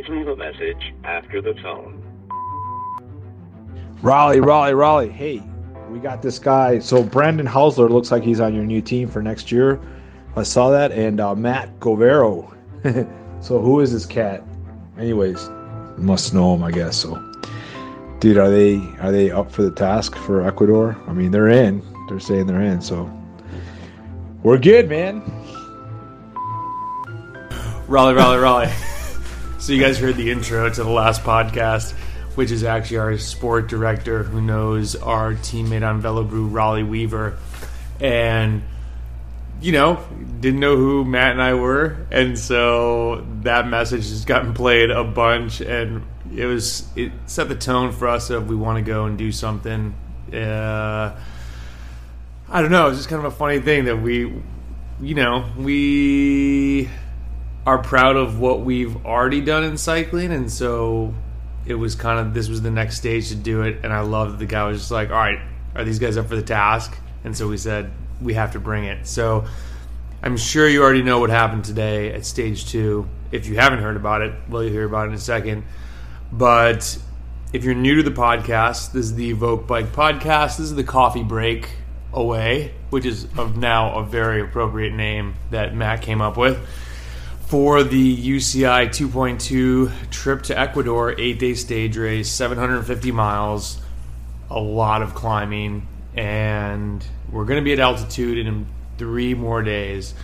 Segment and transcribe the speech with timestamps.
[0.00, 2.02] Please leave a message after the tone.
[4.00, 5.10] Raleigh, Raleigh, Raleigh.
[5.10, 5.42] Hey,
[5.90, 6.78] we got this guy.
[6.78, 9.78] So Brandon Hausler looks like he's on your new team for next year.
[10.36, 12.50] I saw that, and uh, Matt Govero.
[13.42, 14.42] so who is this cat?
[14.98, 15.50] Anyways,
[15.98, 16.96] must know him, I guess.
[16.96, 17.16] So,
[18.20, 20.96] dude, are they are they up for the task for Ecuador?
[21.08, 21.82] I mean, they're in.
[22.08, 22.80] They're saying they're in.
[22.80, 23.10] So
[24.42, 25.20] we're good, man.
[27.86, 28.72] Raleigh, Raleigh, Raleigh.
[29.60, 31.92] so you guys heard the intro to the last podcast,
[32.34, 37.36] which is actually our sport director who knows our teammate on Velobrew, Raleigh Weaver,
[38.00, 38.62] and
[39.60, 40.02] you know
[40.40, 45.04] didn't know who Matt and I were, and so that message has gotten played a
[45.04, 49.04] bunch, and it was it set the tone for us of we want to go
[49.04, 49.94] and do something.
[50.32, 51.14] Uh,
[52.48, 52.88] I don't know.
[52.88, 54.20] It's just kind of a funny thing that we,
[55.02, 56.88] you know, we
[57.66, 61.14] are proud of what we've already done in cycling, and so
[61.66, 63.80] it was kind of this was the next stage to do it.
[63.82, 65.40] And I love that the guy was just like, "All right,
[65.74, 68.84] are these guys up for the task?" And so we said we have to bring
[68.84, 69.06] it.
[69.06, 69.44] So
[70.22, 73.08] I'm sure you already know what happened today at stage two.
[73.30, 75.64] If you haven't heard about it, well, you'll hear about it in a second.
[76.32, 76.98] But
[77.52, 80.56] if you're new to the podcast, this is the Evoke Bike Podcast.
[80.56, 81.68] This is the coffee break
[82.12, 86.58] away, which is of now a very appropriate name that Matt came up with
[87.50, 93.76] for the UCI 2.2 trip to Ecuador, eight day stage race, 750 miles,
[94.48, 98.66] a lot of climbing, and we're going to be at altitude in
[98.98, 100.14] three more days.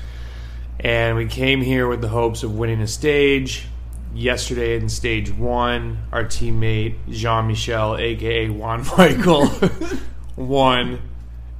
[0.79, 3.67] And we came here with the hopes of winning a stage.
[4.15, 9.51] Yesterday in stage one, our teammate Jean Michel, aka Juan Michael,
[10.37, 11.03] won.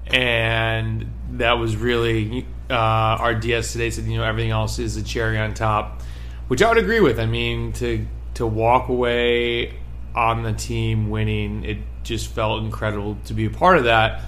[0.07, 5.03] And that was really uh, our DS today said, you know, everything else is a
[5.03, 6.03] cherry on top,
[6.49, 7.21] which I would agree with.
[7.21, 9.75] I mean, to to walk away
[10.15, 14.23] on the team winning, it just felt incredible to be a part of that.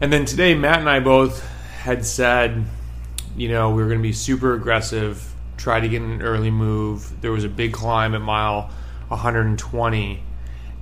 [0.00, 1.46] And then today, Matt and I both
[1.78, 2.64] had said,
[3.36, 7.20] you know, we were going to be super aggressive, try to get an early move.
[7.20, 8.70] There was a big climb at mile
[9.08, 10.22] 120,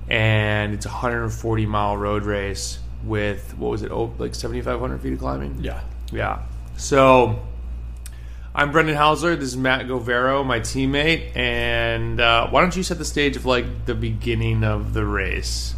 [0.09, 5.13] and it's a 140 mile road race with what was it, oh, like 7,500 feet
[5.13, 5.59] of climbing?
[5.61, 5.81] Yeah.
[6.11, 6.41] Yeah.
[6.77, 7.39] So
[8.53, 9.35] I'm Brendan Hausler.
[9.35, 11.35] This is Matt Govero, my teammate.
[11.35, 15.73] And uh, why don't you set the stage of like the beginning of the race?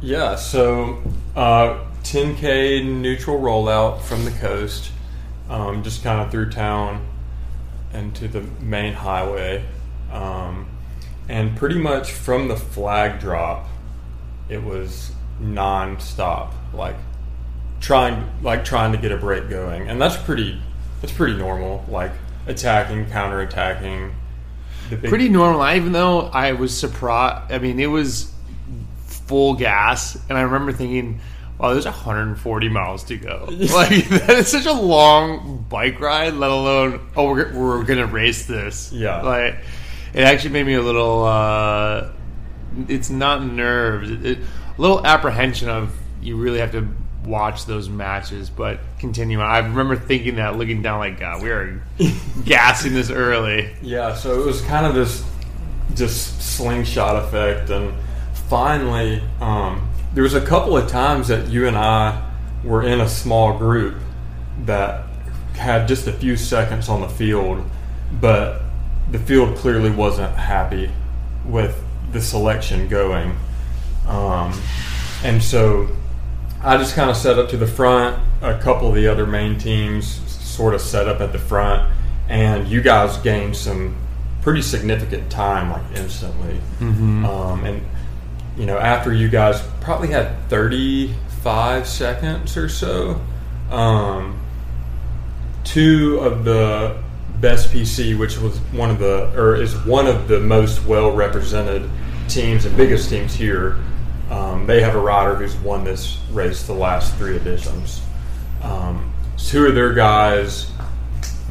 [0.00, 1.02] Yeah, so
[1.34, 4.90] uh, 10K neutral rollout from the coast,
[5.48, 7.06] um, just kind of through town
[7.92, 9.64] and to the main highway.
[10.12, 10.68] Um,
[11.28, 13.68] and pretty much from the flag drop,
[14.48, 16.96] it was non-stop, like
[17.86, 20.60] trying like trying to get a break going, and that's pretty
[21.00, 21.84] that's pretty normal.
[21.88, 22.10] Like
[22.48, 24.12] attacking, counter attacking.
[24.88, 25.64] Pretty normal.
[25.68, 28.32] Even though I was surprised, I mean, it was
[29.06, 31.20] full gas, and I remember thinking,
[31.58, 33.46] "Wow, there's 140 miles to go.
[33.50, 36.34] like that is such a long bike ride.
[36.34, 38.92] Let alone, oh, we're we're gonna race this.
[38.92, 39.58] Yeah, like
[40.12, 41.24] it actually made me a little.
[41.24, 42.10] uh
[42.88, 44.38] It's not nerves, it, it,
[44.76, 46.88] a little apprehension of you really have to
[47.26, 49.46] watch those matches, but continue on.
[49.46, 51.82] I remember thinking that, looking down, like, God, we are
[52.44, 53.74] gassing this early.
[53.82, 55.24] Yeah, so it was kind of this
[55.94, 57.94] just slingshot effect, and
[58.48, 62.30] finally, um, there was a couple of times that you and I
[62.64, 63.96] were in a small group
[64.64, 65.06] that
[65.54, 67.64] had just a few seconds on the field,
[68.20, 68.62] but
[69.10, 70.90] the field clearly wasn't happy
[71.44, 71.82] with
[72.12, 73.36] the selection going.
[74.06, 74.58] Um,
[75.24, 75.88] and so
[76.62, 78.22] I just kind of set up to the front.
[78.42, 81.92] A couple of the other main teams sort of set up at the front,
[82.28, 83.96] and you guys gained some
[84.42, 86.60] pretty significant time, like instantly.
[86.80, 87.24] Mm-hmm.
[87.24, 87.82] Um, and
[88.56, 93.20] you know, after you guys probably had 35 seconds or so,
[93.70, 94.40] um,
[95.64, 97.02] two of the
[97.40, 101.88] best PC, which was one of the or is one of the most well represented
[102.28, 103.76] teams and biggest teams here
[104.30, 108.02] um, they have a rider who's won this race the last three editions.
[108.62, 110.70] Um, two of their guys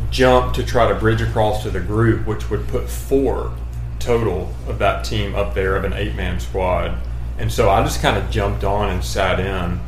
[0.09, 3.53] jumped to try to bridge across to the group, which would put four
[3.99, 6.97] total of that team up there of an eight man squad.
[7.37, 9.79] And so I just kind of jumped on and sat in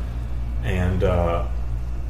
[0.64, 1.46] and uh,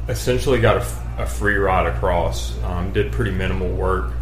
[0.07, 2.61] essentially got a, a, free ride across.
[2.63, 4.13] Um, did pretty minimal work.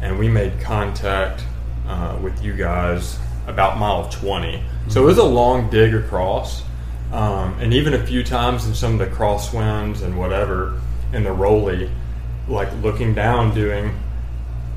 [0.00, 1.42] And we made contact
[1.86, 3.18] uh, with you guys
[3.52, 6.62] about mile 20 so it was a long dig across,
[7.12, 10.80] um, and even a few times in some of the crosswinds and whatever
[11.12, 11.88] in the rolly,
[12.48, 13.94] like looking down, doing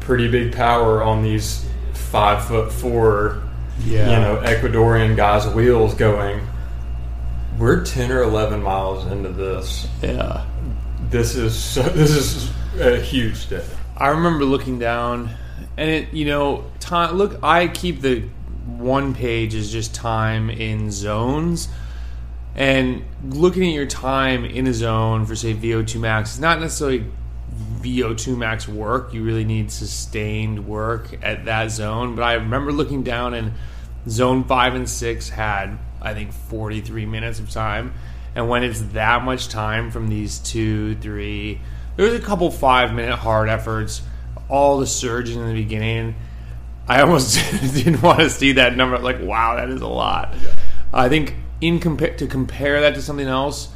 [0.01, 3.41] pretty big power on these five foot four,
[3.83, 4.11] Yeah.
[4.11, 6.39] you know, Ecuadorian guys' wheels going.
[7.57, 9.87] We're ten or eleven miles into this.
[10.03, 10.45] Yeah.
[11.09, 13.63] This is so, this is a huge day.
[13.97, 15.29] I remember looking down,
[15.77, 17.15] and it, you know, time.
[17.17, 18.23] Look, I keep the
[18.65, 21.67] one page is just time in zones,
[22.55, 27.05] and looking at your time in a zone for say VO2 max is not necessarily
[27.81, 29.13] VO2 max work.
[29.13, 32.15] You really need sustained work at that zone.
[32.15, 33.53] But I remember looking down, and
[34.09, 37.93] zone five and six had I think 43 minutes of time,
[38.35, 41.61] and when it's that much time from these two, three
[41.95, 44.01] there was a couple five minute hard efforts,
[44.49, 46.15] all the surging in the beginning.
[46.87, 47.37] I almost
[47.73, 48.97] didn't want to see that number.
[48.99, 50.33] Like, wow, that is a lot.
[50.93, 53.69] I think in compa- to compare that to something else,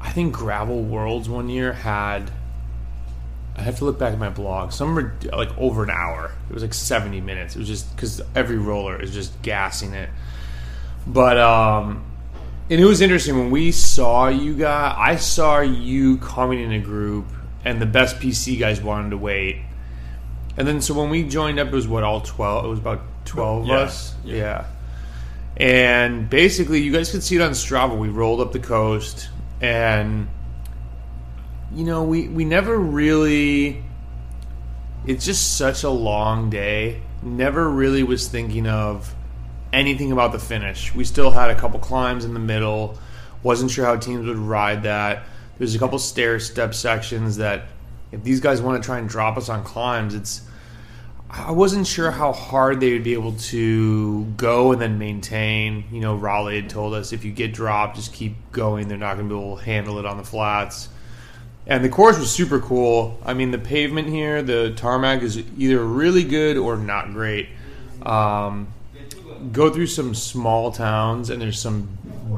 [0.00, 2.30] I think Gravel Worlds one year had.
[3.54, 4.72] I have to look back at my blog.
[4.72, 6.32] Some were like over an hour.
[6.48, 7.54] It was like seventy minutes.
[7.54, 10.08] It was just because every roller is just gassing it.
[11.06, 12.04] But um,
[12.70, 14.94] and it was interesting when we saw you guys.
[14.98, 17.26] I saw you coming in a group,
[17.64, 19.58] and the best PC guys wanted to wait.
[20.56, 22.64] And then so when we joined up, it was what all twelve.
[22.64, 24.14] It was about twelve Yeah, of us.
[24.24, 24.36] yeah.
[24.36, 24.64] Yeah.
[25.56, 27.96] And basically, you guys could see it on Strava.
[27.98, 29.28] We rolled up the coast,
[29.60, 30.28] and
[31.74, 33.82] you know, we we never really.
[35.06, 37.02] It's just such a long day.
[37.22, 39.14] Never really was thinking of
[39.72, 40.94] anything about the finish.
[40.94, 42.98] We still had a couple climbs in the middle.
[43.42, 45.24] Wasn't sure how teams would ride that.
[45.58, 47.64] There's a couple stair step sections that
[48.12, 50.42] if these guys want to try and drop us on climbs, it's
[51.34, 55.84] I wasn't sure how hard they would be able to go and then maintain.
[55.90, 58.88] You know, Raleigh had told us if you get dropped, just keep going.
[58.88, 60.90] They're not going to be able to handle it on the flats.
[61.66, 63.18] And the course was super cool.
[63.24, 67.48] I mean, the pavement here, the tarmac is either really good or not great.
[68.02, 68.68] Um,
[69.52, 71.88] go through some small towns and there's some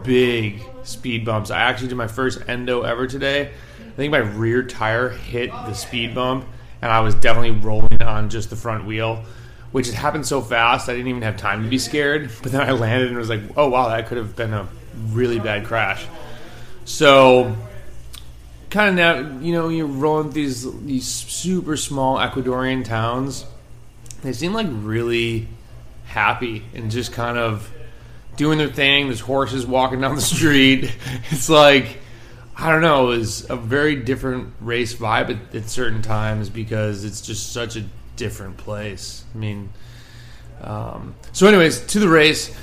[0.04, 1.50] big speed bumps.
[1.50, 3.50] I actually did my first endo ever today.
[3.94, 6.46] I think my rear tire hit the speed bump
[6.82, 9.24] and I was definitely rolling on just the front wheel,
[9.70, 12.28] which had happened so fast I didn't even have time to be scared.
[12.42, 14.68] But then I landed and was like, oh wow, that could have been a
[15.10, 16.04] really bad crash.
[16.84, 17.54] So
[18.68, 23.46] kind of now, you know, you're rolling these these super small Ecuadorian towns.
[24.22, 25.46] They seem like really
[26.06, 27.70] happy and just kind of
[28.36, 29.06] doing their thing.
[29.06, 30.92] There's horses walking down the street.
[31.30, 32.00] It's like
[32.56, 33.10] I don't know.
[33.10, 37.76] It was a very different race vibe at, at certain times because it's just such
[37.76, 37.84] a
[38.16, 39.24] different place.
[39.34, 39.70] I mean,
[40.60, 42.54] um, so anyways, to the race.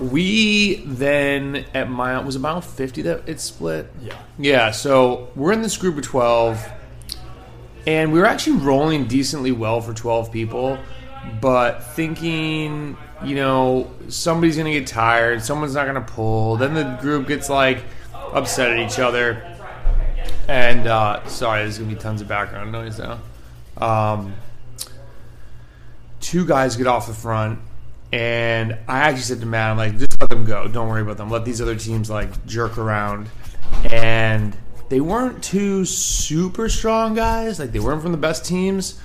[0.00, 3.92] We then at mile was it mile fifty that it split.
[4.00, 4.18] Yeah.
[4.38, 6.66] Yeah, so we're in this group of 12,
[7.86, 10.78] and we were actually rolling decently well for 12 people,
[11.42, 16.56] but thinking, you know, somebody's going to get tired, someone's not going to pull.
[16.56, 17.84] Then the group gets like
[18.32, 19.56] upset at each other.
[20.48, 23.20] And, uh, sorry, there's to be tons of background noise now.
[23.78, 24.34] Um,
[26.20, 27.60] two guys get off the front,
[28.12, 30.66] and I actually said to Matt, I'm like, just let them go.
[30.66, 31.30] Don't worry about them.
[31.30, 33.28] Let these other teams like jerk around.
[33.90, 34.56] And
[34.88, 37.58] they weren't two super strong guys.
[37.60, 39.00] Like they weren't from the best teams.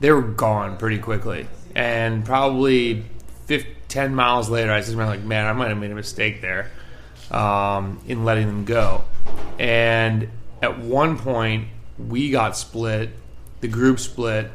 [0.00, 1.46] They were gone pretty quickly.
[1.74, 3.04] And probably
[3.46, 6.42] 50, 10 miles later, I to Matt, like, man, I might have made a mistake
[6.42, 6.70] there
[7.30, 9.04] um, in letting them go.
[9.58, 10.28] And
[10.62, 11.68] at one point,
[11.98, 13.10] we got split.
[13.60, 14.50] The group split.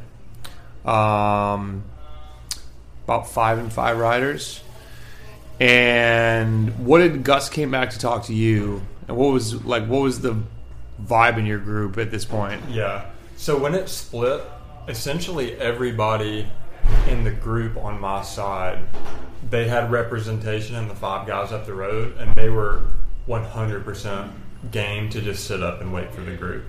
[0.83, 1.83] Um,
[3.03, 4.61] about five and five riders.
[5.59, 8.81] And what did Gus came back to talk to you?
[9.07, 9.85] And what was like?
[9.87, 10.41] What was the
[11.01, 12.61] vibe in your group at this point?
[12.69, 13.05] Yeah.
[13.37, 14.41] So when it split,
[14.87, 16.47] essentially everybody
[17.07, 18.79] in the group on my side,
[19.49, 22.81] they had representation in the five guys up the road, and they were
[23.27, 24.29] 100%
[24.71, 26.63] game to just sit up and wait for the group.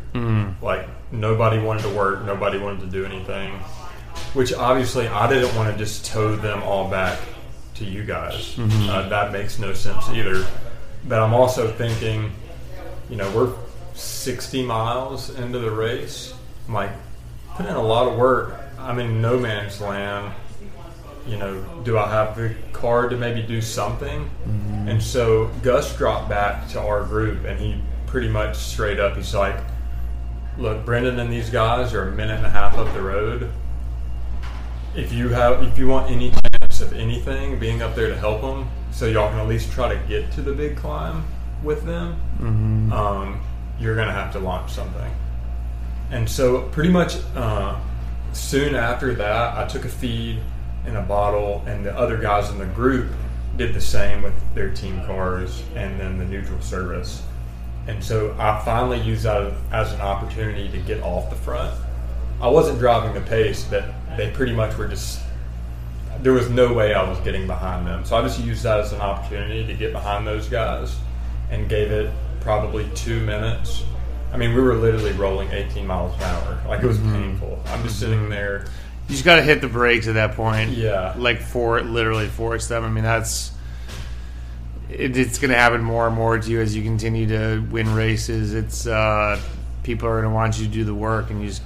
[0.62, 3.52] Like nobody wanted to work, nobody wanted to do anything.
[4.34, 7.18] Which obviously I didn't want to just tow them all back
[7.74, 8.58] to you guys.
[8.58, 10.44] Uh, that makes no sense either.
[11.06, 12.32] But I'm also thinking,
[13.10, 13.52] you know, we're
[13.94, 16.34] 60 miles into the race.
[16.66, 16.90] I'm like,
[17.54, 18.58] put in a lot of work.
[18.86, 20.32] I'm in no man's land.
[21.26, 24.30] You know, do I have the card to maybe do something?
[24.88, 29.34] And so Gus dropped back to our group and he pretty much straight up, he's
[29.34, 29.56] like,
[30.56, 33.50] look, Brendan and these guys are a minute and a half up the road.
[34.94, 38.40] If you have, if you want any chance of anything, being up there to help
[38.40, 41.24] them, so y'all can at least try to get to the big climb
[41.62, 42.18] with them,
[42.92, 43.40] um,
[43.78, 45.12] you're gonna have to launch something.
[46.10, 47.78] And so, pretty much uh,
[48.36, 50.40] soon after that, I took a feed
[50.86, 53.10] in a bottle, and the other guys in the group
[53.56, 57.22] did the same with their team cars and then the neutral service.
[57.86, 61.74] And so I finally used that as an opportunity to get off the front.
[62.40, 63.84] I wasn't driving the pace, but
[64.16, 65.20] they pretty much were just.
[66.20, 68.04] There was no way I was getting behind them.
[68.04, 70.96] So I just used that as an opportunity to get behind those guys
[71.50, 73.84] and gave it probably two minutes.
[74.32, 76.62] I mean, we were literally rolling 18 miles an hour.
[76.68, 77.62] Like, it was painful.
[77.66, 78.66] I'm just sitting there.
[79.08, 80.72] You just got to hit the brakes at that point.
[80.72, 81.14] Yeah.
[81.16, 82.84] Like for literally force them.
[82.84, 83.52] I mean, that's
[84.90, 87.94] it, it's going to happen more and more to you as you continue to win
[87.94, 88.52] races.
[88.52, 89.40] It's uh,
[89.82, 91.62] people are going to want you to do the work, and you just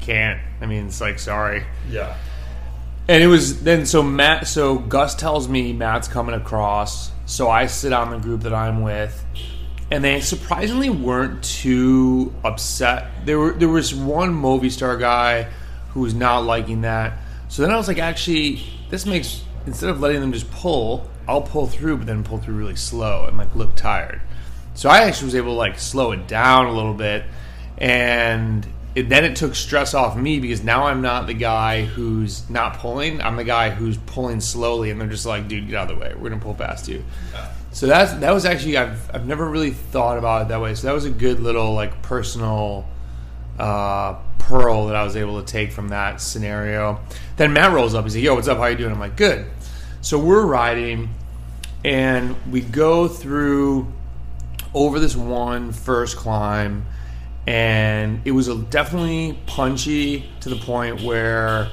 [0.00, 0.40] can't.
[0.60, 1.64] I mean, it's like sorry.
[1.88, 2.16] Yeah.
[3.08, 4.46] And it was then so Matt.
[4.46, 7.12] So Gus tells me Matt's coming across.
[7.26, 9.24] So I sit on the group that I'm with,
[9.94, 13.24] and they surprisingly weren't too upset.
[13.24, 15.44] There were there was one Movistar guy
[15.90, 17.12] who was not liking that.
[17.48, 18.60] So then I was like, actually,
[18.90, 22.56] this makes instead of letting them just pull, I'll pull through, but then pull through
[22.56, 24.20] really slow and like look tired.
[24.74, 27.22] So I actually was able to like slow it down a little bit,
[27.78, 32.50] and it, then it took stress off me because now I'm not the guy who's
[32.50, 33.20] not pulling.
[33.20, 36.04] I'm the guy who's pulling slowly, and they're just like, "Dude, get out of the
[36.04, 36.12] way.
[36.18, 37.04] We're gonna pull past you."
[37.74, 40.76] So that's that was actually I've I've never really thought about it that way.
[40.76, 42.86] So that was a good little like personal
[43.58, 47.00] uh, pearl that I was able to take from that scenario.
[47.36, 48.04] Then Matt rolls up.
[48.04, 48.58] He's like, "Yo, what's up?
[48.58, 49.46] How you doing?" I'm like, "Good."
[50.02, 51.10] So we're riding,
[51.84, 53.92] and we go through
[54.72, 56.86] over this one first climb,
[57.44, 61.70] and it was a definitely punchy to the point where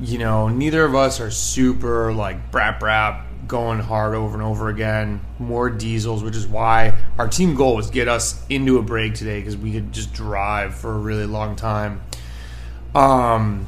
[0.00, 4.68] you know neither of us are super like brap brap going hard over and over
[4.68, 5.20] again.
[5.38, 9.40] More diesels which is why our team goal was get us into a break today
[9.40, 12.00] because we could just drive for a really long time.
[12.94, 13.66] Um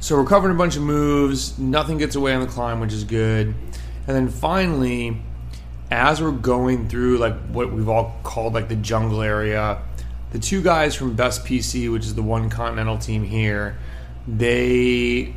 [0.00, 1.58] so we're covering a bunch of moves.
[1.58, 3.48] Nothing gets away on the climb which is good.
[4.06, 5.18] And then finally
[5.90, 9.82] as we're going through like what we've all called like the jungle area
[10.30, 13.76] the two guys from best pc which is the one continental team here
[14.28, 15.34] they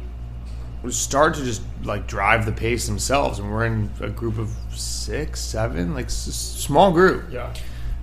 [0.91, 5.39] start to just like drive the pace themselves and we're in a group of six
[5.39, 7.53] seven like s- small group Yeah.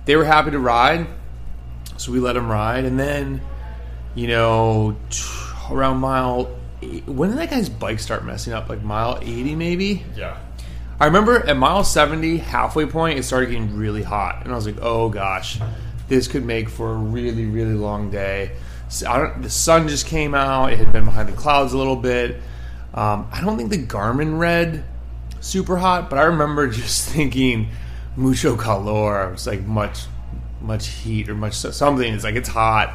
[0.05, 1.05] they were happy to ride,
[1.97, 2.85] so we let them ride.
[2.85, 3.41] And then,
[4.15, 5.21] you know, t-
[5.69, 8.67] around mile, eight, when did that guy's bike start messing up?
[8.69, 10.03] Like mile eighty, maybe.
[10.17, 10.37] Yeah.
[10.99, 14.65] I remember at mile seventy, halfway point, it started getting really hot, and I was
[14.65, 15.59] like, "Oh gosh,
[16.07, 18.51] this could make for a really, really long day."
[18.89, 21.77] So I don't, the sun just came out; it had been behind the clouds a
[21.77, 22.41] little bit.
[22.93, 24.83] Um, I don't think the Garmin read
[25.39, 27.69] super hot, but I remember just thinking
[28.15, 29.31] mucho calor.
[29.33, 30.01] It's like much,
[30.61, 32.13] much heat or much something.
[32.13, 32.93] It's like it's hot,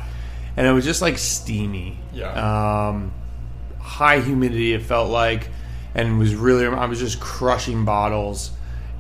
[0.57, 1.99] and it was just like steamy.
[2.13, 2.89] Yeah.
[2.89, 3.13] Um,
[3.81, 4.73] high humidity.
[4.73, 5.49] It felt like,
[5.95, 6.67] and was really.
[6.67, 8.51] I was just crushing bottles,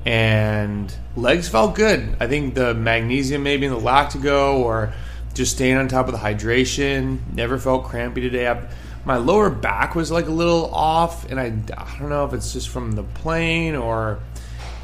[0.04, 2.16] and legs felt good.
[2.20, 4.92] I think the magnesium maybe in the lactigo or
[5.34, 7.18] just staying on top of the hydration.
[7.34, 8.48] Never felt crampy today.
[8.48, 8.66] I,
[9.06, 11.44] my lower back was like a little off, and I,
[11.76, 14.18] I don't know if it's just from the plane or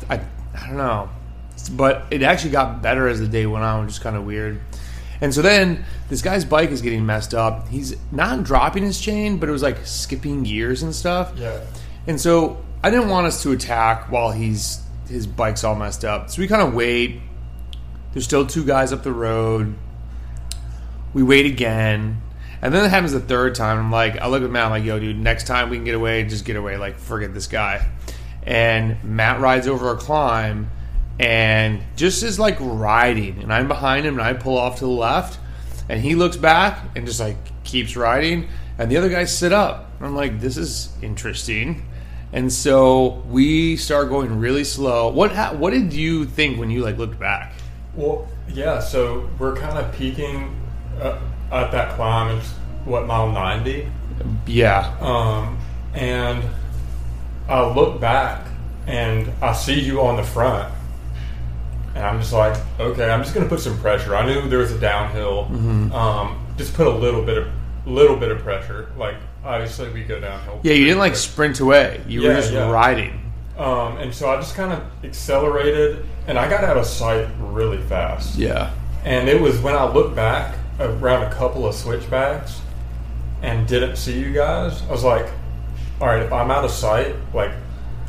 [0.09, 0.21] I,
[0.55, 1.11] I don't know.
[1.73, 4.61] But it actually got better as the day went on, which is kind of weird.
[5.21, 7.69] And so then this guy's bike is getting messed up.
[7.69, 11.33] He's not dropping his chain, but it was like skipping gears and stuff.
[11.37, 11.61] Yeah.
[12.07, 16.31] And so I didn't want us to attack while he's his bike's all messed up.
[16.31, 17.21] So we kind of wait.
[18.13, 19.75] There's still two guys up the road.
[21.13, 22.23] We wait again.
[22.63, 23.79] And then it happens the third time.
[23.79, 25.97] I'm like, I look at Matt, I'm like, yo, dude, next time we can get
[25.97, 26.77] away, just get away.
[26.77, 27.89] Like, forget this guy.
[28.45, 30.71] And Matt rides over a climb
[31.19, 33.43] and just is like riding.
[33.43, 35.41] And I'm behind him and I pull off to the left.
[35.89, 38.49] And he looks back and just like keeps riding.
[38.79, 39.91] And the other guys sit up.
[40.01, 41.87] I'm like, this is interesting.
[42.33, 45.09] And so we start going really slow.
[45.09, 47.53] What ha- what did you think when you like looked back?
[47.95, 48.81] Well, yeah.
[48.81, 50.57] So we're kind of peaking
[51.01, 51.21] uh,
[51.53, 52.37] at that climb.
[52.39, 52.51] It's
[52.85, 53.87] what mile ninety,
[54.47, 54.93] Yeah.
[55.01, 55.59] um,
[55.95, 56.43] and
[57.49, 58.47] I look back
[58.87, 60.73] and I see you on the front,
[61.95, 64.17] and I'm just like, okay, I'm just gonna put some pressure.
[64.17, 65.45] I knew there was a downhill.
[65.45, 65.93] Mm-hmm.
[65.93, 67.49] Um, just put a little bit of
[67.87, 68.91] little bit of pressure.
[68.97, 70.61] Like obviously we go downhill.
[70.63, 72.01] Yeah, you didn't like sprint away.
[72.09, 72.71] You were just yeah.
[72.71, 73.19] riding.
[73.59, 77.83] Um, and so I just kind of accelerated, and I got out of sight really
[77.83, 78.37] fast.
[78.37, 78.73] Yeah.
[79.05, 82.61] And it was when I looked back around a couple of switchbacks
[83.43, 84.83] and didn't see you guys.
[84.83, 85.27] I was like,
[86.01, 87.53] all right, if I'm out of sight, like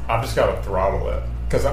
[0.08, 1.65] I've just got to throttle it because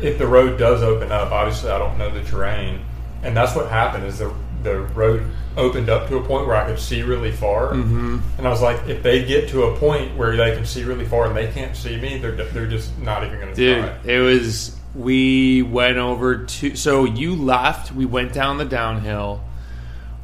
[0.00, 2.80] if the road does open up, obviously I don't know the terrain,
[3.22, 4.04] and that's what happened.
[4.04, 5.24] Is the the road
[5.56, 8.18] opened up to a point where I could see really far, mm-hmm.
[8.38, 11.04] and I was like, if they get to a point where they can see really
[11.04, 14.12] far and they can't see me, they're they're just not even going to Dude, try.
[14.12, 14.78] it was.
[14.94, 16.76] We went over to.
[16.76, 17.92] So you left.
[17.92, 19.42] We went down the downhill.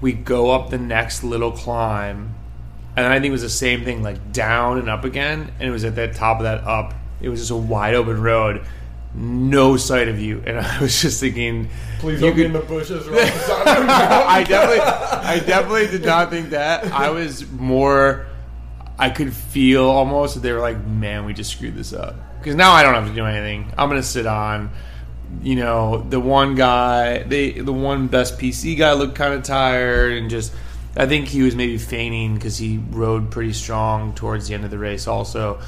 [0.00, 2.34] We go up the next little climb,
[2.96, 5.52] and I think it was the same thing, like down and up again.
[5.58, 6.94] And it was at the top of that up.
[7.20, 8.64] It was just a wide open road,
[9.14, 10.42] no sight of you.
[10.46, 13.68] And I was just thinking, Please don't be in the bushes or on the side
[13.68, 14.28] of the mountain.
[14.28, 16.84] I definitely, I definitely did not think that.
[16.92, 18.26] I was more.
[19.00, 22.56] I could feel almost that they were like, "Man, we just screwed this up." Because
[22.56, 23.72] now I don't have to do anything.
[23.78, 24.70] I'm gonna sit on.
[25.42, 30.12] You know, the one guy, they, the one best PC guy looked kind of tired
[30.14, 30.52] and just.
[30.96, 34.72] I think he was maybe feigning because he rode pretty strong towards the end of
[34.72, 35.60] the race, also.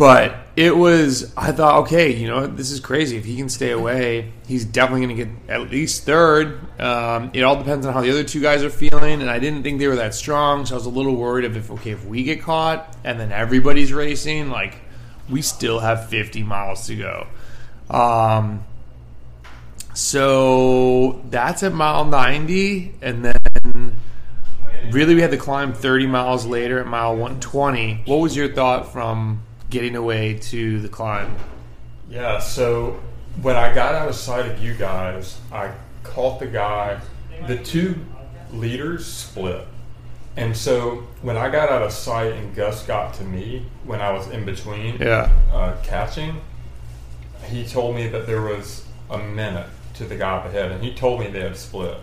[0.00, 3.18] But it was, I thought, okay, you know, this is crazy.
[3.18, 6.58] If he can stay away, he's definitely going to get at least third.
[6.80, 9.62] Um, it all depends on how the other two guys are feeling, and I didn't
[9.62, 12.06] think they were that strong, so I was a little worried of if, okay, if
[12.06, 14.76] we get caught and then everybody's racing, like,
[15.28, 17.26] we still have 50 miles to go.
[17.90, 18.64] Um,
[19.94, 23.96] so that's at mile 90, and then
[24.90, 28.02] really we had to climb 30 miles later at mile 120.
[28.06, 31.34] What was your thought from getting away to the climb?
[32.08, 33.00] Yeah, so
[33.42, 37.00] when I got out of sight of you guys, I caught the guy.
[37.46, 37.96] The two
[38.52, 39.66] leaders split.
[40.36, 44.12] And so when I got out of sight and Gus got to me when I
[44.12, 45.30] was in between Yeah.
[45.52, 46.40] uh, catching,
[47.50, 50.94] he told me that there was a minute to the guy up ahead, and he
[50.94, 51.98] told me they had split.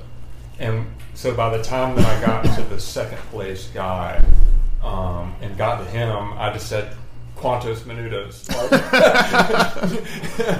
[0.59, 4.23] And so by the time that I got to the second place guy
[4.83, 6.91] um, and got to him, I just said,
[7.37, 8.47] Quantos minutos.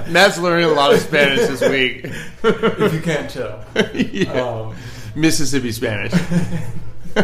[0.12, 2.04] Matt's learning a lot of Spanish this week.
[2.44, 3.64] if you can't tell.
[3.94, 4.32] Yeah.
[4.32, 4.76] Um,
[5.16, 6.12] Mississippi Spanish.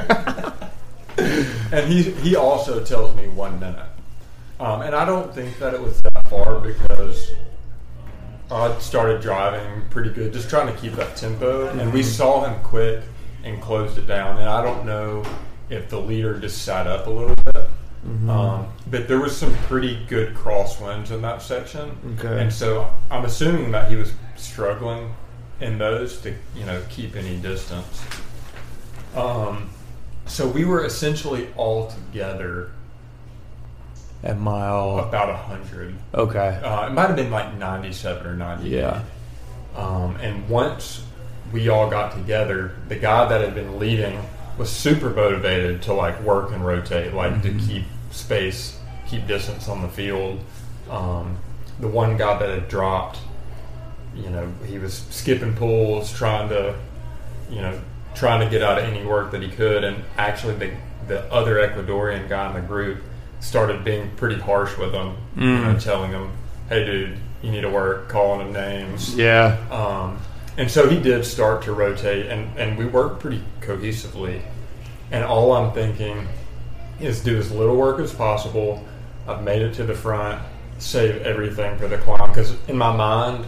[1.73, 3.87] and he he also tells me one minute,
[4.59, 7.31] um, and I don't think that it was that far because
[8.51, 12.63] I started driving pretty good, just trying to keep that tempo, and we saw him
[12.63, 13.03] quit
[13.43, 15.25] and closed it down, and I don't know
[15.71, 17.69] if the leader just sat up a little bit.
[18.29, 22.43] Um, but there was some pretty good crosswinds in that section, Okay.
[22.43, 25.15] and so I'm assuming that he was struggling
[25.61, 28.03] in those to you know keep any distance.
[29.15, 29.71] Um,
[30.27, 32.73] so we were essentially all together
[34.25, 35.01] At mile.
[35.01, 35.95] about a hundred.
[36.15, 36.61] Okay.
[36.65, 38.73] Uh, it might have been like ninety-seven or ninety-eight.
[38.73, 39.03] Yeah.
[39.77, 41.05] Um, and once
[41.53, 44.19] we all got together, the guy that had been leading
[44.57, 49.83] was super motivated to like work and rotate, like to keep space, keep distance on
[49.83, 50.41] the field.
[50.89, 51.37] Um,
[51.81, 53.19] the one guy that had dropped,
[54.17, 56.75] you know, he was skipping pulls, trying to,
[57.51, 57.79] you know,
[58.15, 59.85] trying to get out of any work that he could.
[59.85, 60.73] And actually, the
[61.09, 63.03] the other Ecuadorian guy in the group
[63.45, 66.31] started being pretty harsh with him, you know, telling him,
[66.69, 69.15] "Hey, dude, you need to work," calling him names.
[69.15, 69.59] Yeah.
[69.71, 70.19] Um,
[70.57, 74.41] and so he did start to rotate, and, and we worked pretty cohesively.
[75.11, 76.27] And all I'm thinking
[77.01, 78.83] is do as little work as possible.
[79.29, 80.41] I've made it to the front,
[80.79, 82.31] save everything for the climb.
[82.31, 83.45] Because in my mind,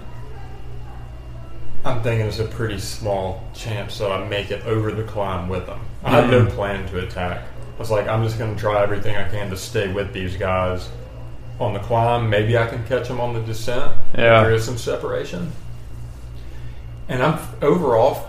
[1.84, 5.66] I'm thinking it's a pretty small chance that I make it over the climb with
[5.66, 5.80] them.
[6.04, 7.42] I had no plan to attack.
[7.76, 10.36] I was like, I'm just going to try everything I can to stay with these
[10.36, 10.88] guys
[11.60, 12.30] on the climb.
[12.30, 13.92] Maybe I can catch them on the descent.
[14.16, 14.42] Yeah.
[14.42, 15.52] There is some separation.
[17.08, 18.28] And I'm overall,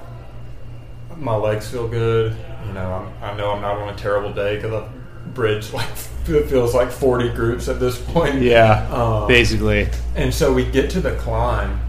[1.16, 2.36] my legs feel good.
[2.66, 5.90] You know, I'm, I know I'm not on a terrible day because I've bridged like
[6.28, 8.42] it feels like 40 groups at this point.
[8.42, 8.88] Yeah.
[8.92, 9.88] Um, Basically.
[10.16, 11.80] and so we get to the climb,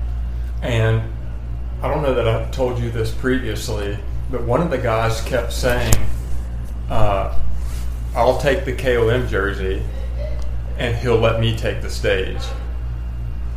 [0.63, 1.03] and
[1.83, 3.99] I don't know that I've told you this previously,
[4.31, 5.95] but one of the guys kept saying,
[6.89, 7.37] uh,
[8.15, 9.83] I'll take the KOM jersey,
[10.79, 12.41] and he'll let me take the stage.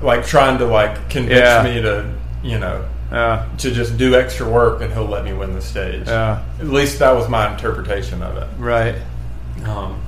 [0.01, 1.63] Like trying to like convince Yeah.
[1.63, 2.05] me to,
[2.43, 3.45] you know, Yeah.
[3.59, 6.07] to just do extra work and he'll let me win the stage.
[6.07, 6.39] Yeah.
[6.59, 8.47] At least that was my interpretation of it.
[8.57, 8.95] Right.
[9.65, 9.99] Um,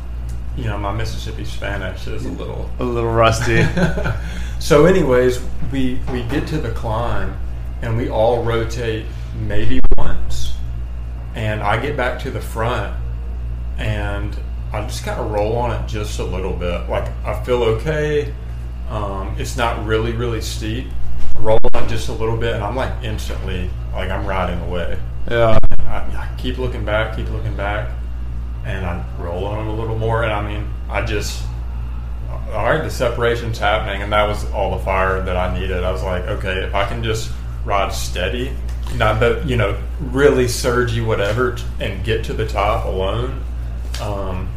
[0.55, 3.65] you know, my Mississippi Spanish is a little A little rusty.
[4.59, 5.39] so, anyways,
[5.71, 7.35] we we get to the climb,
[7.81, 9.05] and we all rotate
[9.39, 10.53] maybe once,
[11.35, 12.93] and I get back to the front,
[13.77, 14.35] and
[14.71, 16.89] I just kind of roll on it just a little bit.
[16.89, 18.33] Like I feel okay.
[18.89, 20.87] Um, it's not really really steep.
[21.35, 24.59] I roll on it just a little bit, and I'm like instantly like I'm riding
[24.61, 24.97] away.
[25.29, 25.57] yeah.
[25.79, 27.89] I, I keep looking back, keep looking back,
[28.65, 30.23] and I roll on it a little more.
[30.23, 31.43] And I mean, I just,
[32.51, 35.83] all right, the separation's happening, and that was all the fire that I needed.
[35.83, 37.31] I was like, okay, if I can just
[37.63, 38.55] ride steady
[38.95, 43.43] not the you know really surgy whatever and get to the top alone,
[44.03, 44.49] um,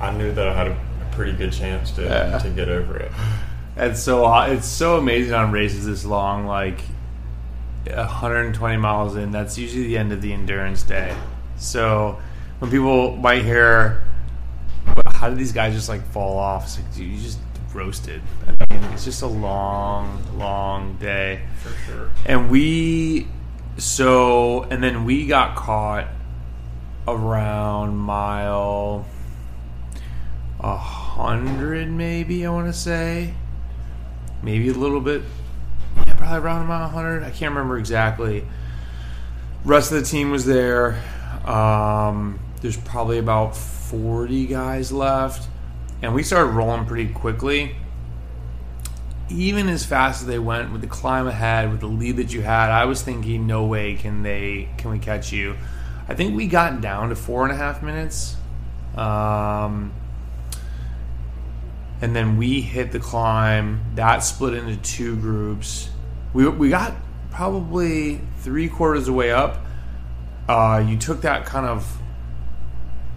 [0.00, 2.38] I knew that I had a, a pretty good chance to Yeah.
[2.38, 3.12] to get over it.
[3.76, 6.80] It's so it's so amazing on races this long, like
[7.86, 9.30] 120 miles in.
[9.30, 11.14] That's usually the end of the endurance day.
[11.56, 12.18] So
[12.58, 14.02] when people might hear,
[14.86, 17.38] "Well, "How did these guys just like fall off?" It's like, dude, you just
[17.72, 18.22] roasted.
[18.46, 21.40] I mean, it's just a long, long day.
[21.62, 22.10] For sure.
[22.24, 23.26] And we,
[23.76, 26.06] so, and then we got caught
[27.06, 29.06] around mile
[30.60, 33.34] a hundred, maybe I want to say,
[34.42, 35.22] maybe a little bit,
[36.06, 37.22] yeah, probably around mile hundred.
[37.22, 38.46] I can't remember exactly.
[39.64, 41.02] Rest of the team was there.
[41.44, 45.48] Um, there's probably about forty guys left,
[46.02, 47.76] and we started rolling pretty quickly
[49.30, 52.42] even as fast as they went with the climb ahead with the lead that you
[52.42, 55.56] had, I was thinking, no way can they can we catch you.
[56.08, 58.36] I think we got down to four and a half minutes,
[58.96, 59.92] um,
[62.02, 63.80] and then we hit the climb.
[63.94, 65.88] That split into two groups.
[66.32, 66.94] We we got
[67.30, 69.58] probably three quarters of the way up.
[70.48, 71.98] Uh, you took that kind of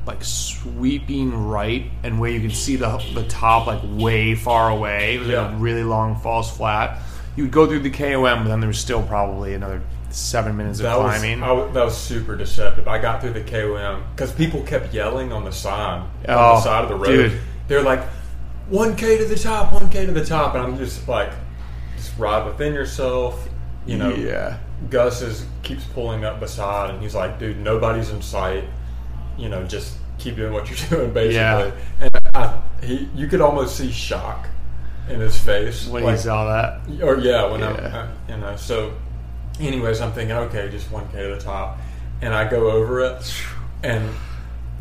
[0.06, 5.16] like sweeping right and where you can see the the top like way far away.
[5.16, 5.54] It was like Yeah.
[5.54, 7.00] a really long false flat.
[7.36, 10.80] You would go through the KOM, but then there was still probably another seven minutes
[10.80, 11.40] of That was climbing.
[11.42, 12.88] That was super deceptive.
[12.88, 16.62] I got through the KOM because people kept yelling on the side on Oh, the
[16.62, 17.08] side of the road.
[17.30, 17.40] dude.
[17.68, 18.02] They're like,
[18.70, 21.30] "1 k to the top, one k to the top," and I'm just like,
[21.98, 23.48] "Just ride within yourself."
[23.86, 24.58] You know, yeah,
[24.90, 28.64] Gus is keeps pulling up beside, and he's like, "Dude, nobody's in sight.
[29.38, 31.72] You know, just keep doing what you're doing." Basically, Yeah.
[32.02, 34.48] and I, he, you could almost see shock
[35.10, 36.82] in his face when like, you saw that.
[37.02, 37.98] or yeah, when I'm, Yeah.
[37.98, 38.56] uh, you know.
[38.58, 38.92] So,
[39.60, 41.80] anyways, I'm thinking, okay, just one k to the top,
[42.22, 43.34] and I go over it,
[43.84, 44.10] and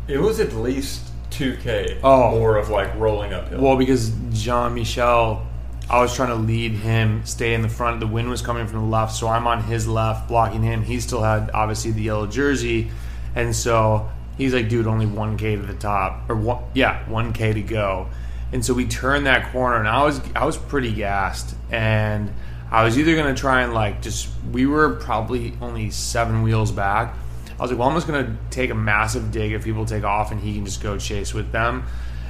[0.07, 2.31] it was at least two k Oh.
[2.31, 3.61] more of like rolling uphill.
[3.61, 5.45] Well, because Jean Michel,
[5.89, 7.99] I was trying to lead him, stay in the front.
[7.99, 10.83] The wind was coming from the left, so I'm on his left, blocking him.
[10.83, 12.91] He still had obviously the yellow jersey,
[13.35, 17.33] and so he's like, "Dude, only one k to the top, or one, yeah, one
[17.33, 18.07] k to go."
[18.51, 22.31] And so we turned that corner, and I was I was pretty gassed, and
[22.69, 27.15] I was either gonna try and like just we were probably only seven wheels back.
[27.57, 30.31] I was like, well, I'm just gonna take a massive dig if people take off,
[30.31, 31.85] and he can just go chase with them.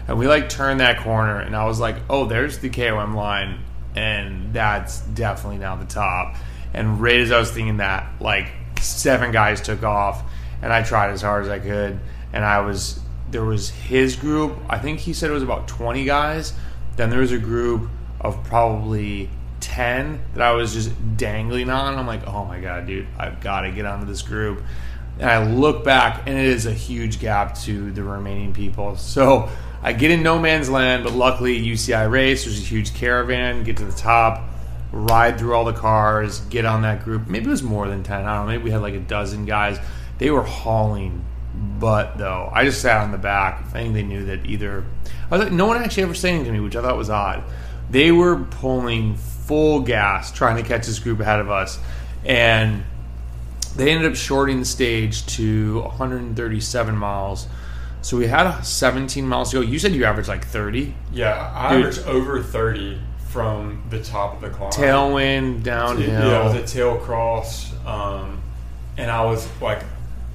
[0.07, 3.59] And we like turned that corner, and I was like, oh, there's the KOM line,
[3.95, 6.35] and that's definitely now the top.
[6.73, 8.47] And right as I was thinking that, like
[8.79, 10.23] seven guys took off,
[10.61, 11.99] and I tried as hard as I could,
[12.31, 14.57] and I was there was his group.
[14.69, 16.53] I think he said it was about 20 guys.
[16.95, 17.89] Then there was a group
[18.21, 19.29] of probably
[19.77, 21.99] 10 that I was just dangling on.
[21.99, 24.63] I'm like, oh my god, dude, I've got to get onto this group.
[25.19, 28.97] And I look back, and it is a huge gap to the remaining people.
[28.97, 29.49] So
[29.83, 32.45] I get in no man's land, but luckily UCI race.
[32.45, 33.63] There's a huge caravan.
[33.63, 34.49] Get to the top,
[34.91, 37.27] ride through all the cars, get on that group.
[37.27, 38.25] Maybe it was more than ten.
[38.25, 38.51] I don't know.
[38.53, 39.77] Maybe we had like a dozen guys.
[40.17, 41.23] They were hauling
[41.79, 42.49] butt though.
[42.51, 43.63] I just sat on the back.
[43.67, 44.83] I think they knew that either.
[45.29, 47.11] I was like, no one actually ever said anything to me, which I thought was
[47.11, 47.43] odd.
[47.91, 51.79] They were pulling full gas trying to catch this group ahead of us,
[52.25, 52.83] and
[53.75, 57.47] they ended up shorting the stage to 137 miles.
[58.01, 59.61] So we had 17 miles to go.
[59.61, 60.93] You said you averaged like 30.
[61.11, 61.79] yeah, I Dude.
[61.85, 64.71] averaged over thirty from the top of the climb.
[64.71, 66.07] Tailwind downhill.
[66.07, 68.41] Yeah, it was a tail cross, um,
[68.97, 69.83] and I was like,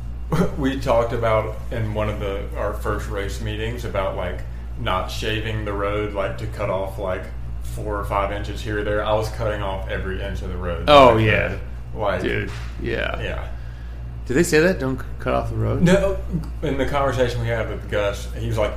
[0.59, 4.41] we talked about in one of the our first race meetings about like
[4.79, 7.25] not shaving the road, like to cut off like
[7.63, 9.05] four or five inches here or there.
[9.05, 10.85] I was cutting off every inch of the road.
[10.89, 11.59] Oh, yeah.
[11.95, 12.51] like Dude,
[12.83, 13.21] yeah.
[13.21, 13.49] yeah.
[14.27, 14.79] Did they say that?
[14.79, 15.83] Don't cut off the road?
[15.83, 16.19] No,
[16.63, 18.73] in the conversation we had with Gus, he was like,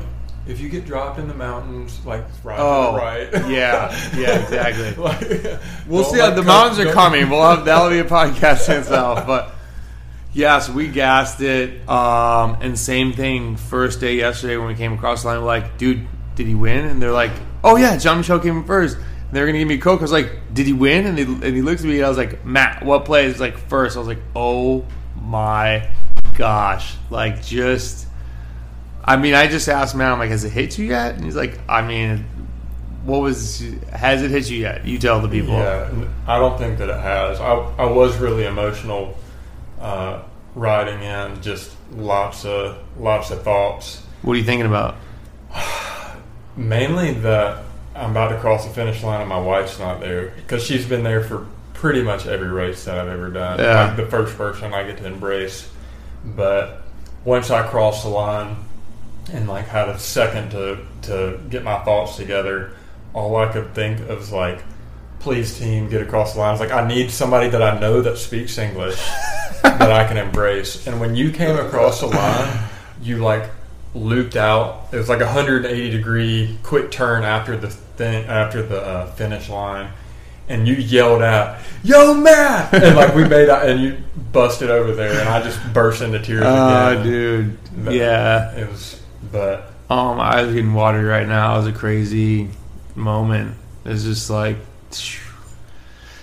[0.48, 4.96] "If you get dropped in the mountains, like right Oh, right, yeah, yeah, exactly.
[5.04, 6.18] like, We'll see.
[6.18, 7.30] let the cut- mountains are coming.
[7.30, 9.28] We'll have that'll be a podcast in itself.
[9.28, 9.52] But
[10.34, 11.88] yes, we gassed it.
[11.88, 13.56] Um, and same thing.
[13.56, 16.86] First day yesterday when we came across the line, we're like, dude, did he win?
[16.86, 17.32] And they're like,
[17.66, 18.96] oh yeah, Jean Michel came in first.
[18.96, 20.00] And they're gonna give me a coke.
[20.00, 21.08] I was like, did he win?
[21.08, 21.98] And, they, and he looks at me.
[21.98, 23.34] and I was like, Matt, what place?
[23.34, 23.98] He's like first.
[23.98, 24.86] I was like, oh
[25.22, 25.90] my
[26.38, 28.08] gosh, like just.
[29.04, 30.14] I mean, I just asked Matt.
[30.14, 31.16] I'm like, has it hit you yet?
[31.16, 32.26] And he's like, I mean,
[33.04, 33.64] what was?
[33.92, 34.86] Has it hit you yet?
[34.86, 35.56] You tell the people.
[35.56, 37.40] Yeah, I don't think that it has.
[37.40, 39.18] I, I was really emotional
[39.80, 40.24] uh,
[40.54, 44.04] riding in, just lots of lots of thoughts.
[44.22, 44.96] What are you thinking about?
[46.58, 47.64] Mainly that
[47.96, 51.04] I'm about to cross the finish line and my wife's not there because she's been
[51.04, 53.60] there for pretty much every race that I've ever done.
[53.60, 53.88] Yeah.
[53.88, 55.70] Like the first person I get to embrace.
[56.24, 56.82] But
[57.24, 58.58] once I cross the line
[59.32, 62.74] and like had a second to to get my thoughts together,
[63.14, 64.62] all I could think of was like,
[65.20, 66.50] please team, get across the line.
[66.50, 68.98] I was like, I need somebody that I know that speaks English
[69.64, 70.86] that I can embrace.
[70.88, 72.64] And when you came across the line,
[73.02, 73.50] you like
[73.96, 74.90] looped out.
[74.92, 79.50] It was like a 180 degree quick turn after the thing after the uh, finish
[79.50, 79.92] line,
[80.50, 83.98] and you yelled out, "Yo, Matt!" and like we made and you
[84.32, 87.58] busted over there, and I just burst into tears Oh, dude.
[87.84, 88.54] But Yeah.
[88.56, 89.02] it was.
[89.32, 91.56] But Oh, my eyes are getting watery right now.
[91.56, 92.50] It was a crazy
[92.96, 93.56] moment.
[93.86, 94.58] It's just like,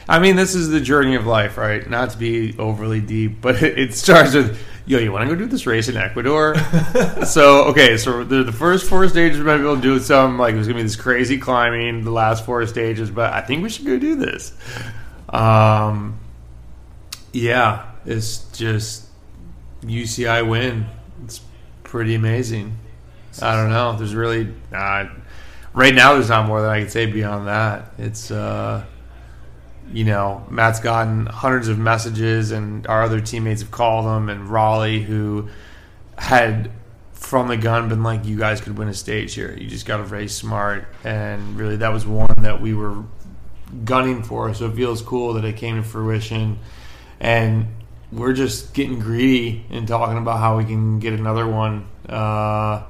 [0.09, 1.89] I mean, this is the journey of life, right?
[1.89, 5.39] Not to be overly deep, but it, it starts with, yo, you want to go
[5.39, 6.55] do this race in Ecuador?
[7.25, 10.39] so, okay, so the, the first four stages going to be able to do some,
[10.39, 13.41] like, it was going to be this crazy climbing, the last four stages, but I
[13.41, 14.53] think we should go do this.
[15.29, 16.19] Um,
[17.33, 19.07] yeah, it's just
[19.83, 20.87] UCI win.
[21.25, 21.41] It's
[21.85, 22.77] pretty amazing.
[23.41, 23.97] I don't know.
[23.97, 25.07] There's really uh,
[25.73, 26.15] right now.
[26.15, 27.93] There's not more that I can say beyond that.
[27.99, 28.85] It's uh,
[29.91, 34.49] you know Matt's gotten hundreds of messages, and our other teammates have called him, and
[34.49, 35.49] Raleigh who
[36.17, 36.71] had
[37.13, 39.57] from the gun been like, "You guys could win a stage here.
[39.59, 43.05] You just got to race smart." And really, that was one that we were
[43.85, 44.53] gunning for.
[44.55, 46.59] So it feels cool that it came to fruition,
[47.21, 47.67] and
[48.13, 51.87] we're just getting greedy and talking about how we can get another one.
[52.09, 52.83] Uh,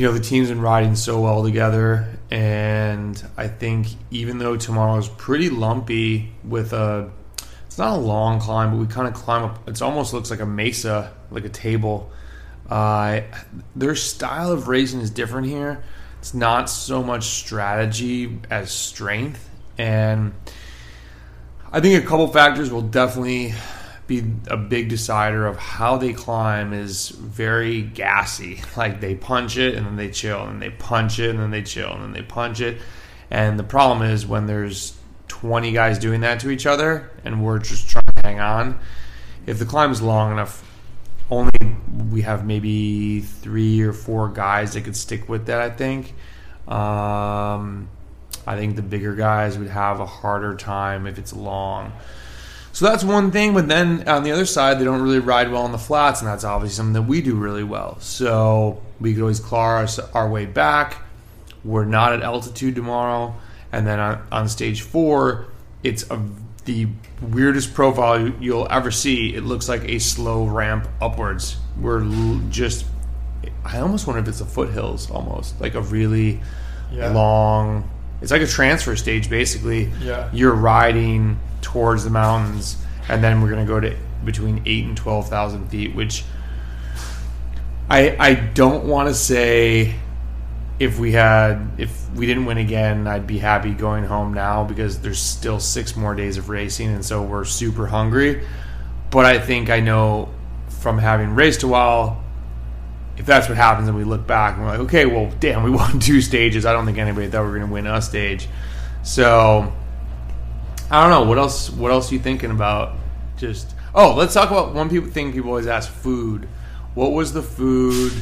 [0.00, 5.10] you know, the team's been riding so well together, and I think even though tomorrow's
[5.10, 7.10] pretty lumpy with a,
[7.66, 9.68] it's not a long climb, but we kind of climb up.
[9.68, 12.10] It almost looks like a mesa, like a table.
[12.70, 13.20] Uh,
[13.76, 15.84] their style of racing is different here.
[16.20, 20.32] It's not so much strategy as strength, and
[21.70, 23.52] I think a couple factors will definitely
[24.10, 28.60] be a big decider of how they climb is very gassy.
[28.76, 31.62] Like they punch it and then they chill, and they punch it and then they
[31.62, 32.78] chill, and then they punch it.
[33.30, 37.58] And the problem is when there's 20 guys doing that to each other and we're
[37.58, 38.80] just trying to hang on,
[39.46, 40.66] if the climb is long enough,
[41.30, 41.52] only
[42.10, 46.14] we have maybe three or four guys that could stick with that, I think.
[46.66, 47.88] Um,
[48.46, 51.92] I think the bigger guys would have a harder time if it's long.
[52.72, 55.62] So that's one thing, but then on the other side, they don't really ride well
[55.62, 57.98] on the flats, and that's obviously something that we do really well.
[58.00, 61.02] So we could always claw our, our way back.
[61.64, 63.34] We're not at altitude tomorrow,
[63.72, 65.46] and then on, on stage four,
[65.82, 66.22] it's a,
[66.64, 66.86] the
[67.20, 69.34] weirdest profile you, you'll ever see.
[69.34, 71.56] It looks like a slow ramp upwards.
[71.78, 72.04] We're
[72.50, 72.86] just,
[73.64, 76.40] I almost wonder if it's the foothills, almost like a really
[76.92, 77.12] Yeah.
[77.12, 77.90] long.
[78.22, 80.28] It's like a transfer stage, basically Yeah.
[80.32, 82.76] you're riding towards the mountains,
[83.08, 86.24] and then we're going to go to between eight and twelve thousand feet, which
[87.88, 89.94] I I don't want to say
[90.78, 95.00] if we had if we didn't win again, I'd be happy going home now because
[95.00, 98.46] there's still six more days of racing, and so we're super hungry.
[99.10, 100.30] But I think I know
[100.68, 102.24] from having raced a while.
[103.18, 105.70] If that's what happens, and we look back and we're like, okay, well, damn, we
[105.70, 106.64] won two stages.
[106.64, 108.48] I don't think anybody thought we were going to win a stage.
[109.02, 109.70] So
[110.90, 111.70] I don't know what else.
[111.70, 112.96] What else are you thinking about?
[113.36, 116.48] Just oh, let's talk about one people thing people always ask: food.
[116.94, 118.12] What was the food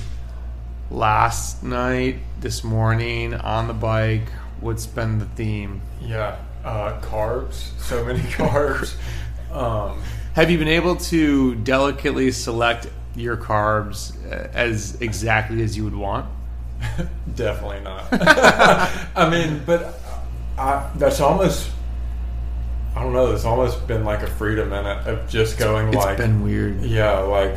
[0.90, 4.28] last night, this morning on the bike?
[4.60, 5.80] What's been the theme?
[6.02, 7.70] Yeah, uh, carbs.
[7.80, 8.94] So many carbs.
[9.50, 9.98] um,
[10.34, 15.96] Have you been able to delicately select your carbs uh, as exactly as you would
[15.96, 16.26] want?
[17.34, 18.06] definitely not.
[18.12, 19.98] I mean, but
[20.58, 21.70] I, that's almost.
[22.98, 23.30] I don't know.
[23.32, 26.80] It's almost been like a freedom in it of just going It's like, been weird.
[26.82, 27.54] yeah, like,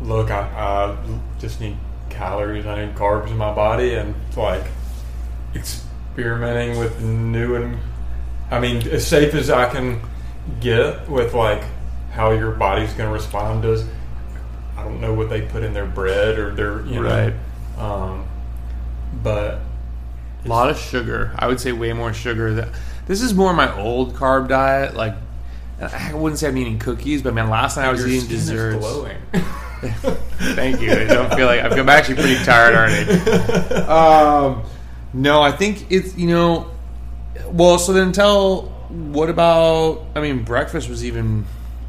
[0.00, 0.96] look, I, I
[1.38, 1.76] just need
[2.08, 2.64] calories.
[2.64, 4.64] I need carbs in my body, and like
[5.54, 7.78] experimenting with new and.
[8.50, 10.00] I mean, as safe as I can
[10.60, 11.62] get with like
[12.12, 13.86] how your body's going to respond to.
[14.76, 17.34] I don't know what they put in their bread or their you Right.
[17.76, 18.26] know, um,
[19.22, 19.60] but
[20.44, 21.30] A lot of sugar.
[21.38, 22.54] I would say way more sugar.
[22.62, 22.74] Th-
[23.10, 24.94] This is more my old carb diet.
[24.94, 25.16] Like,
[25.80, 28.78] I wouldn't say I'm eating cookies, but man, last night I was your eating desserts.
[28.78, 29.16] glowing.
[30.54, 30.92] Thank you.
[30.92, 33.84] I don't feel like I'm actually pretty tired already.
[33.90, 34.62] Um,
[35.12, 36.70] no, I think it's you know,
[37.48, 37.80] well.
[37.80, 40.06] So then tell what about?
[40.14, 41.46] I mean, breakfast was even.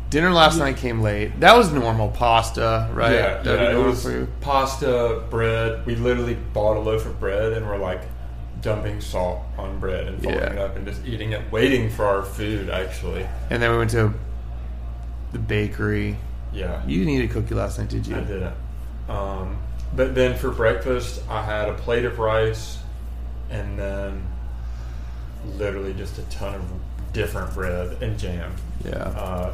[0.10, 1.40] Dinner last night came late.
[1.40, 3.14] That was normal pasta, right?
[3.14, 5.86] Yeah, That would be yeah, it was pasta, bread.
[5.86, 8.02] We literally bought a loaf of bread and we're like
[8.62, 10.52] dumping salt on bread and folding Yeah.
[10.54, 12.70] it up and just eating it, waiting for our food.
[12.70, 14.14] Actually, And then we went to
[15.32, 16.18] the bakery.
[16.54, 18.16] yeah, You didn't eat a cookie last night, did you?
[18.16, 18.54] I didn't.
[19.10, 19.58] Um,
[19.96, 22.78] but then for breakfast, I had a plate of rice,
[23.50, 24.24] and then
[25.58, 26.62] literally just a ton of
[27.14, 28.54] different bread and jam.
[28.86, 28.92] Yeah.
[28.96, 29.54] Uh,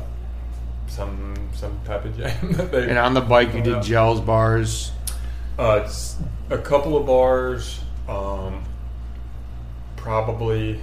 [0.87, 3.81] some some type of jam that they And on the bike, you did Yeah.
[3.81, 4.91] gels bars.
[5.57, 5.89] Uh,
[6.49, 8.63] a couple of bars, um,
[10.07, 10.79] probably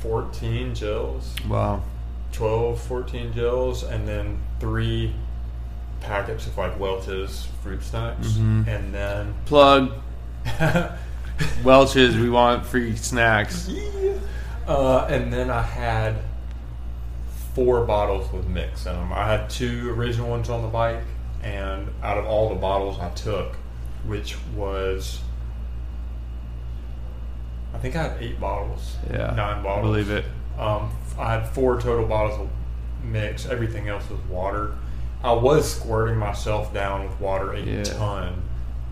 [0.00, 1.82] 14 gels, Wow.
[2.32, 5.14] 12, 14 gels, and then three
[6.00, 8.26] packets of like Welch's fruit snacks.
[8.32, 8.66] Mhm.
[8.66, 9.92] And then, Plug
[11.62, 12.16] Welch's.
[12.16, 13.70] We want free snacks.
[14.66, 16.16] uh, and then I had
[17.54, 19.12] four bottles with mix in them.
[19.12, 21.02] I had two original ones on the bike,
[21.44, 23.54] and out of all the bottles I took,
[24.06, 25.20] which was,
[27.82, 28.96] think I had eight bottles.
[29.10, 29.32] Yeah.
[29.36, 29.78] nine bottles.
[29.78, 30.24] I Believe it.
[30.58, 32.48] Um, I had four total bottles of
[33.04, 33.46] mix.
[33.46, 34.74] Everything else was water.
[35.24, 37.82] I was squirting myself down with water a Yeah.
[37.84, 38.42] ton.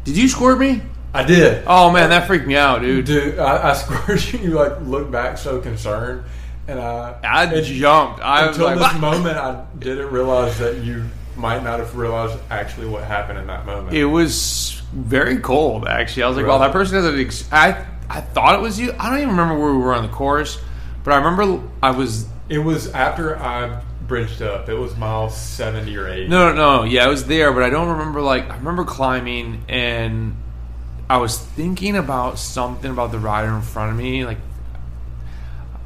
[0.04, 0.82] Did you squirt me?
[1.12, 1.64] I did.
[1.66, 3.04] Oh man, that freaked me out, dude.
[3.06, 4.38] Dude, I, I squirted you.
[4.40, 6.22] You like look back so concerned,
[6.68, 8.20] and I I it- jumped.
[8.20, 11.04] I was until like, this moment, I didn't realize that you
[11.36, 13.96] might not have realized actually what happened in that moment.
[13.96, 16.22] It was very cold, actually.
[16.22, 18.92] I was like, "Well, that person doesn't." Ex- I I thought it was you.
[18.98, 20.60] I don't even remember where we were on the course,
[21.04, 22.26] but I remember I was.
[22.48, 24.68] It was after I bridged up.
[24.68, 26.26] It was mile seventy or eighty.
[26.26, 26.84] No, no, no.
[26.84, 28.20] Yeah, I was there, but I don't remember.
[28.20, 30.36] Like, I remember climbing, and
[31.08, 34.24] I was thinking about something about the rider in front of me.
[34.24, 34.38] Like,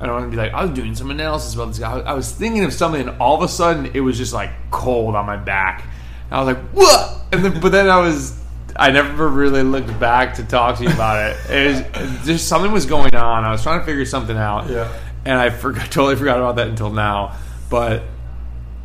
[0.01, 1.93] I don't want to be like I was doing some analysis about this guy.
[1.93, 4.51] I I was thinking of something, and all of a sudden, it was just like
[4.71, 5.85] cold on my back.
[6.31, 8.41] And I was like, "What?" And then, but then I was.
[8.77, 11.37] I never really looked back to talk to you about it.
[11.51, 13.45] It was just something was going on.
[13.45, 14.93] I was trying to figure something out, Yeah.
[15.25, 17.37] and I forgot, totally forgot about that until now.
[17.71, 18.03] But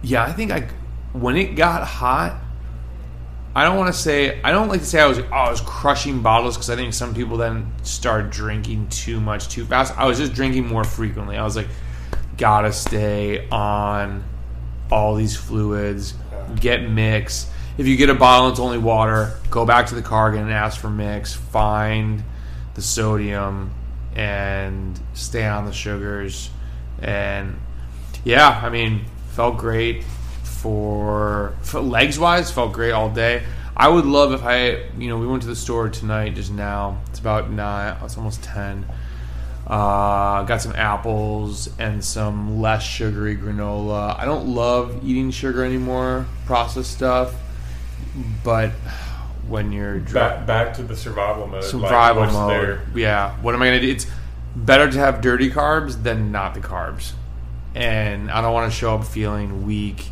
[0.02, 0.67] yeah, I think I
[1.13, 2.39] when it got hot,
[3.56, 5.62] I don't want to say I don't like to say I was oh, I was
[5.62, 9.97] crushing bottles because I think some people then start drinking too much too fast.
[9.97, 11.36] I was just drinking more frequently.
[11.36, 11.67] I was like,
[12.38, 14.23] gotta stay on
[14.91, 16.13] all these fluids,
[16.60, 17.49] get mix.
[17.77, 20.51] If you get a bottle it's only water, go back to the car again and
[20.51, 21.34] ask for mix.
[21.34, 22.23] Find
[22.75, 23.73] the sodium
[24.15, 26.49] and stay on the sugars.
[27.01, 27.60] And
[28.25, 30.03] yeah, I mean, felt great
[30.43, 32.51] for, for legs wise.
[32.51, 33.43] Felt great all day.
[33.77, 36.99] I would love if I, you know, we went to the store tonight just now.
[37.10, 37.95] It's about nine.
[38.03, 38.86] It's almost ten.
[39.65, 44.19] Uh, got some apples and some less sugary granola.
[44.19, 47.36] I don't love eating sugar anymore, processed stuff.
[48.43, 48.72] But
[49.48, 51.63] when you're dri- Back back to the survival mode.
[51.63, 52.52] survival what's mode.
[52.52, 52.82] there.
[52.95, 53.36] Yeah.
[53.41, 53.89] What am I gonna do?
[53.89, 54.08] It's
[54.56, 57.13] better to have dirty carbs than not the carbs.
[57.76, 60.06] And I don't want to show up feeling weak.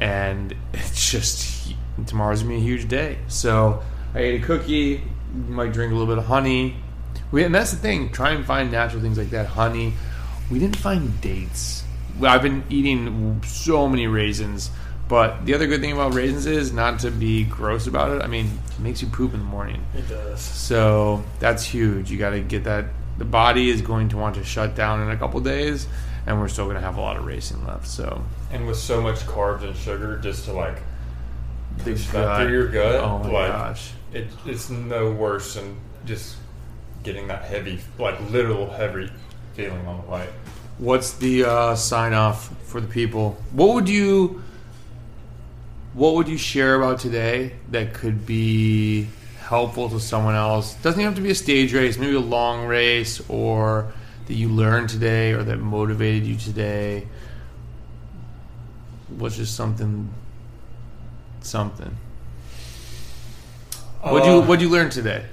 [0.00, 1.74] And it's just
[2.06, 3.18] tomorrow's gonna be a huge day.
[3.28, 3.82] So
[4.14, 5.02] I ate a cookie.
[5.48, 6.76] Might drink a little bit of honey.
[7.32, 8.10] We, and that's the thing.
[8.10, 9.46] Try and find natural things like that.
[9.46, 9.92] Honey.
[10.50, 11.82] We didn't find dates.
[12.22, 14.70] I've been eating so many raisins.
[15.08, 18.22] But the other good thing about raisins is not to be gross about it.
[18.22, 19.84] I mean, it makes you poop in the morning.
[19.94, 20.40] It does.
[20.40, 22.10] So that's huge.
[22.10, 22.86] You got to get that.
[23.18, 25.86] The body is going to want to shut down in a couple days,
[26.26, 27.86] and we're still going to have a lot of racing left.
[27.86, 30.78] So And with so much carbs and sugar, just to like
[31.78, 33.92] the push that through your gut, Oh my like gosh.
[34.12, 36.36] it, it's no worse than just
[37.02, 39.10] getting that heavy, like literal heavy
[39.52, 40.26] feeling on the way.
[40.78, 43.36] What's the uh, sign off for the people?
[43.52, 44.42] What would you
[45.94, 49.06] what would you share about today that could be
[49.40, 50.74] helpful to someone else?
[50.76, 53.92] Doesn't even have to be a stage race, maybe a long race or
[54.26, 57.06] that you learned today or that motivated you today.
[59.08, 60.12] What's just something
[61.40, 61.96] something.
[64.00, 65.24] What'd you Uh, what'd you learn today?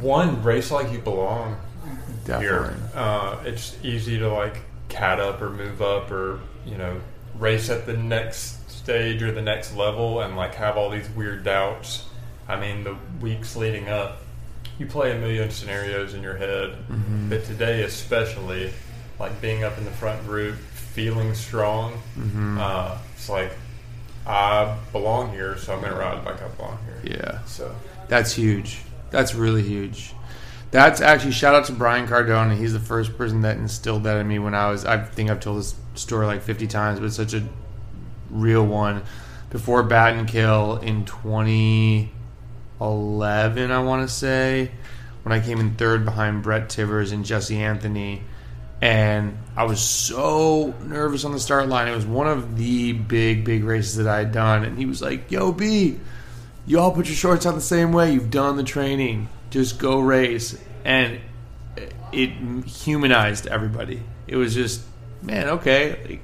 [0.00, 1.56] One race like you belong
[2.24, 2.46] Definitely.
[2.46, 2.76] here.
[2.94, 7.00] Uh, it's easy to like cat up or move up or you know
[7.38, 11.44] race at the next stage or the next level and like have all these weird
[11.44, 12.04] doubts.
[12.48, 14.18] I mean, the weeks leading up,
[14.78, 16.76] you play a million scenarios in your head,
[17.28, 18.72] but today especially,
[19.20, 21.94] like being up in the front group, feeling strong.
[22.58, 23.52] Uh, it's like
[24.26, 27.16] I belong here, so I'm gonna ride like I belong here.
[27.16, 27.44] Yeah.
[27.44, 27.74] So
[28.08, 28.80] That's huge.
[29.10, 30.14] That's really huge.
[30.72, 32.56] That's actually shout out to Brian Cardone.
[32.56, 34.84] He's the first person that instilled that in me when I was.
[34.84, 37.42] I think I've told this story like 50 times, but it's such a
[38.32, 39.02] real one.
[39.50, 42.10] Before Battenkill in 2011,
[42.82, 44.70] 2011, I want to say,
[45.22, 48.22] when I came in third behind Brett Tivers and Jesse Anthony.
[48.80, 51.86] And I was so nervous on the start line.
[51.86, 54.64] It was one of the big, big races that I had done.
[54.64, 56.00] And he was like, Yo, B,
[56.66, 58.12] you all put your shorts on the same way.
[58.12, 59.28] You've done the training.
[59.50, 60.58] Just go race.
[60.84, 61.20] And
[62.10, 62.30] it
[62.66, 64.02] humanized everybody.
[64.26, 64.82] It was just,
[65.22, 66.04] man, okay.
[66.08, 66.20] Like,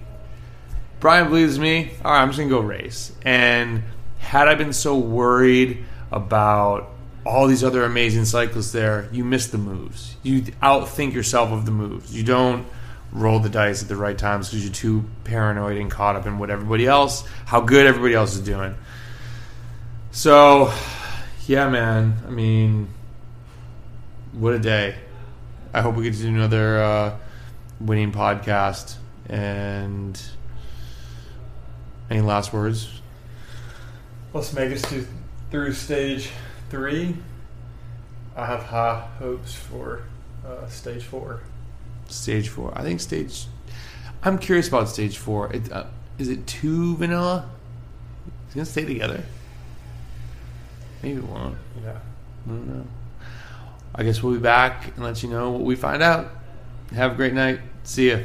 [1.00, 1.92] Brian believes me.
[2.04, 3.12] All right, I'm just to go race.
[3.22, 3.82] And
[4.18, 6.90] had I been so worried about
[7.24, 10.16] all these other amazing cyclists there, you miss the moves.
[10.22, 12.14] You outthink yourself of the moves.
[12.16, 12.66] You don't
[13.12, 16.38] roll the dice at the right times because you're too paranoid and caught up in
[16.38, 18.74] what everybody else, how good everybody else is doing.
[20.10, 20.72] So,
[21.46, 22.16] yeah, man.
[22.26, 22.88] I mean,
[24.32, 24.96] what a day.
[25.72, 27.16] I hope we get to do another uh,
[27.80, 28.96] winning podcast.
[29.28, 30.20] And
[32.10, 33.00] any last words?
[34.32, 35.06] Let's make us to
[35.50, 36.30] through stage
[36.70, 37.16] three.
[38.36, 40.02] I have high hopes for
[40.46, 41.40] uh, stage four.
[42.08, 42.72] Stage four.
[42.76, 43.46] I think stage.
[44.22, 45.52] I'm curious about stage four.
[45.52, 45.86] It, uh,
[46.18, 47.48] is it too vanilla?
[48.48, 49.22] Is it gonna stay together?
[51.02, 51.56] Maybe it won't.
[51.82, 51.98] Yeah.
[52.46, 52.86] I don't know.
[53.94, 56.30] I guess we'll be back and let you know what we find out.
[56.94, 57.60] Have a great night.
[57.84, 58.18] See ya.